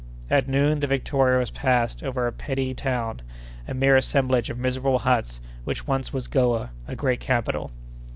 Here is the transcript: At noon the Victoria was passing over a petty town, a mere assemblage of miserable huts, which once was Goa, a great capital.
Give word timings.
At 0.31 0.47
noon 0.47 0.79
the 0.79 0.87
Victoria 0.87 1.37
was 1.37 1.51
passing 1.51 2.07
over 2.07 2.25
a 2.25 2.31
petty 2.31 2.73
town, 2.73 3.21
a 3.67 3.75
mere 3.75 3.95
assemblage 3.95 4.49
of 4.49 4.57
miserable 4.57 4.97
huts, 4.97 5.39
which 5.63 5.85
once 5.85 6.11
was 6.11 6.25
Goa, 6.27 6.71
a 6.87 6.95
great 6.95 7.19
capital. 7.19 7.69